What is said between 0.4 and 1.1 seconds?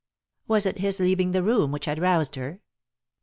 Was it his